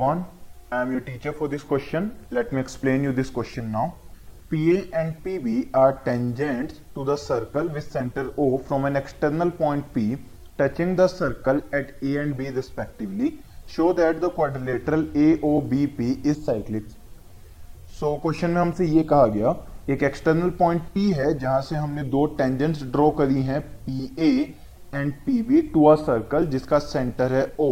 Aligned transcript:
One 0.00 0.24
I 0.72 0.82
am 0.82 0.92
your 0.92 1.00
teacher 1.06 1.30
for 1.38 1.48
this 1.48 1.62
question 1.68 2.10
let 2.32 2.54
me 2.54 2.60
explain 2.60 3.04
you 3.04 3.12
this 3.12 3.30
question 3.30 3.64
now 3.70 3.88
P 4.50 4.70
A 4.70 4.78
and 4.94 5.12
P 5.24 5.38
B 5.38 5.56
are 5.76 5.92
tangent 6.04 6.72
to 6.94 7.04
the 7.04 7.16
circle 7.18 7.68
with 7.68 7.82
centre 7.82 8.32
O 8.38 8.56
from 8.68 8.86
an 8.86 8.96
external 8.96 9.50
point 9.58 9.84
P 9.94 10.14
touching 10.60 10.96
the 10.96 11.06
circle 11.08 11.62
at 11.74 11.98
A 12.04 12.12
and 12.12 12.36
B 12.36 12.50
respectively 12.56 13.32
show 13.76 13.92
that 13.94 14.20
the 14.20 14.30
quadrilateral 14.36 15.06
A 15.16 15.28
O 15.44 15.60
B 15.70 15.86
P 15.98 16.10
is 16.26 16.38
cyclic 16.44 16.88
so 17.98 18.14
question 18.22 18.50
में 18.50 18.60
हमसे 18.60 18.84
ये 18.86 19.02
कहा 19.02 19.26
गया, 19.26 19.54
एक 19.90 20.02
external 20.02 20.50
point 20.58 20.82
P 20.94 21.10
है, 21.10 21.32
जहाँ 21.38 21.60
से 21.62 21.76
हमने 21.76 22.02
दो 22.10 22.24
टेंजेंट्स 22.38 22.82
ड्रॉ 22.92 23.10
करी 23.20 23.42
हैं 23.42 23.60
P 23.86 24.10
A 24.18 24.30
and 24.94 25.12
P 25.26 25.40
B 25.42 25.60
to 25.72 25.84
a 25.84 25.94
circle 26.02 26.46
जिसका 26.46 26.78
सेंटर 26.78 27.32
है 27.32 27.42
O 27.60 27.70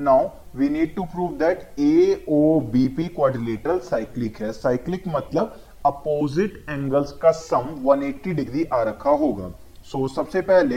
now 0.00 0.28
we 0.56 0.68
need 0.68 0.94
to 0.94 1.04
prove 1.04 1.32
that 1.38 1.62
A 1.80 2.24
O 2.28 2.60
B 2.72 2.86
P 2.96 3.06
quadrilateral 3.10 3.78
cyclic 3.84 4.36
है। 4.42 4.52
साइक्लिक 4.52 5.08
मतलब 5.08 5.56
अपोजिट 5.86 6.64
एंगल्स 6.70 7.12
का 7.22 7.30
सम 7.32 7.74
180 7.86 8.34
डिग्री 8.34 8.64
आ 8.64 8.82
रखा 8.82 9.10
होगा। 9.12 9.48
सो 9.82 9.98
so, 9.98 10.14
सबसे 10.14 10.40
पहले 10.42 10.76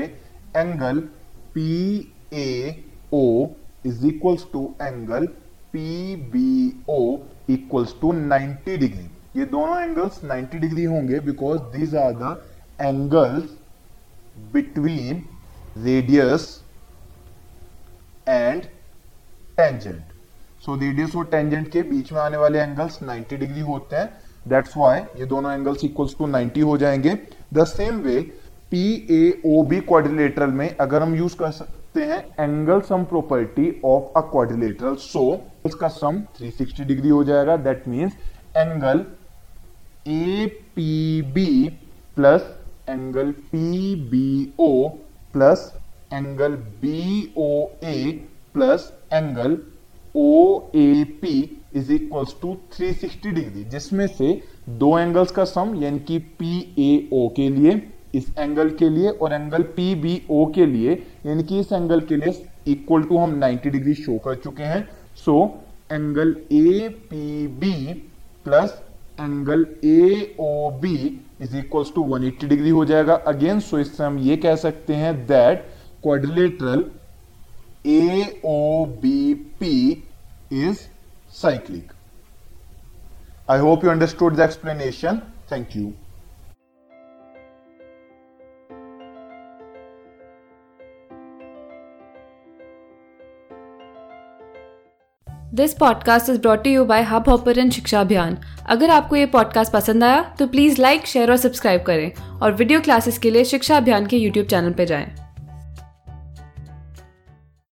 angle 0.57 0.99
P 1.55 2.13
A 2.34 2.84
O 3.13 3.48
is 3.85 4.05
equals 4.07 4.45
to 4.53 4.63
angle 4.81 5.26
P 5.73 6.15
B 6.31 6.84
O 6.90 7.17
equals 7.49 7.95
to 8.01 8.12
90 8.13 8.77
degree 8.79 9.07
ये 9.38 9.45
दोनों 9.48 9.79
angles 9.81 10.20
90 10.26 10.59
degree 10.59 10.84
होंगे 10.85 11.20
because 11.20 11.59
these 11.76 11.95
are 11.95 12.13
the 12.13 12.35
angles 12.81 13.49
between 14.53 15.23
radius 15.77 16.48
and 18.27 18.63
tangent 19.62 20.01
so 20.65 20.76
radius 20.79 21.15
और 21.15 21.26
tangent 21.31 21.67
के 21.71 21.81
बीच 21.84 22.12
में 22.13 22.20
आने 22.21 22.37
वाले 22.37 22.59
एंगल्स 22.59 22.99
90 23.04 23.37
डिग्री 23.37 23.62
होते 23.62 23.95
हैं. 23.95 24.09
दैट्स 24.48 24.77
वाई 24.77 24.99
ये 25.20 25.26
दोनों 25.26 25.51
एंगल्स 25.54 25.84
इक्वल्स 25.84 26.15
टू 26.17 26.27
90 26.27 26.63
हो 26.63 26.77
जाएँगे. 26.77 27.17
The 27.54 27.63
same 27.67 27.99
way 28.01 28.20
P 28.71 28.84
A 29.12 29.41
O 29.45 29.63
B 29.63 29.79
quadrilateral 29.82 30.51
में 30.51 30.76
अगर 30.77 31.01
हम 31.01 31.15
यूज़ 31.15 31.35
कर 31.37 31.51
सकते 31.51 32.04
हैं 32.04 32.20
angle 32.39 32.82
sum 32.82 33.04
property 33.05 33.70
of 33.85 34.17
a 34.17 34.21
quadrilateral 34.32 34.95
so 35.01 35.23
उसका 35.65 35.87
सम 35.89 36.21
360 36.39 36.85
डिग्री 36.87 37.09
हो 37.09 37.23
जाएगा. 37.23 37.57
That 37.57 37.87
means 37.87 38.13
angle 38.57 39.05
A 40.07 40.45
P 40.76 41.21
B 41.34 41.70
plus 42.17 42.49
angle 42.89 43.32
P 43.51 43.95
B 44.12 44.54
O 44.59 44.87
plus 45.34 45.71
angle 46.13 46.55
B 46.82 47.34
O 47.37 47.51
A 47.84 48.27
plus 48.55 48.91
angle 49.13 49.57
O 50.16 50.70
A 50.76 51.04
P 51.21 51.34
is 51.76 51.91
equals 51.94 52.35
to 52.41 52.55
360 52.74 53.34
degree 53.34 53.63
जिसमें 53.66 54.05
से 54.07 54.41
दो 54.70 54.98
angles 54.99 55.32
का 55.32 55.44
सम 55.46 55.74
यानी 55.84 55.99
कि 55.99 56.18
P 56.40 56.60
A 56.79 57.10
ओ 57.13 57.27
के 57.35 57.49
लिए, 57.49 57.82
इस 58.16 58.26
एंगल 58.40 58.70
के 58.79 58.90
लिए 58.90 59.10
और 59.10 59.34
एंगल 59.34 59.63
पी 59.76 59.94
बी 59.96 60.22
ओ 60.32 60.46
के 60.55 60.66
लिए, 60.66 60.94
यानी 61.26 61.44
कि 61.44 61.60
इस 61.60 61.72
एंगल 61.74 62.02
के 62.02 62.16
लिए 62.16 62.44
इक्वल 62.68 63.04
टू 63.04 63.18
हम 63.18 63.40
90 63.41 63.70
डिग्री 63.70 63.94
शो 63.94 64.18
कर 64.25 64.35
चुके 64.35 64.63
हैं। 64.63 64.88
So 65.16 65.35
angle 65.91 66.35
A 66.53 66.90
P 67.09 67.47
B 67.47 67.94
plus 68.46 68.81
angle 69.19 69.66
A 69.85 70.35
O 70.40 70.72
B 70.81 70.96
is 71.41 71.57
equal 71.57 71.84
to 71.96 72.03
180 72.09 72.47
degree 72.50 72.69
हो 72.69 72.85
जाएगा। 72.85 73.16
अगेन 73.28 73.59
सो 73.59 73.79
इससे 73.79 74.03
हम 74.03 74.18
ये 74.19 74.38
कह 74.38 74.56
सकते 74.56 74.94
हैं 74.96 75.16
that 75.28 75.66
quadrilateral 76.03 76.85
AOBP 77.85 79.62
is 80.51 80.88
cyclic. 81.29 81.90
I 83.50 83.57
hope 83.57 83.83
you 83.83 83.89
understood 83.89 84.35
the 84.35 84.44
explanation. 84.44 85.22
Thank 85.50 85.75
you. 85.75 85.94
This 95.53 95.73
podcast 95.73 96.29
is 96.29 96.39
brought 96.39 96.67
you 96.67 96.85
by 96.85 97.01
hub 97.01 97.53
and 97.57 97.72
Shiksha 97.72 98.01
Abhiyan 98.01 98.38
अगर 98.66 98.89
आपको 98.89 99.16
ये 99.16 99.25
पॉडकास्ट 99.25 99.72
पसंद 99.72 100.03
आया 100.03 100.22
तो 100.39 100.47
प्लीज़ 100.47 100.81
लाइक 100.81 101.05
शेयर 101.05 101.31
और 101.31 101.38
सब्सक्राइब 101.38 101.81
करें 101.81 102.11
और 102.39 102.51
वीडियो 102.51 102.81
क्लासेस 102.81 103.17
के 103.17 103.31
लिए 103.31 103.44
शिक्षा 103.44 103.78
अभियान 103.78 104.05
के 104.05 104.17
यूट्यूब 104.17 104.47
चैनल 104.47 104.72
पर 104.72 104.85
जाएँ। 104.85 105.20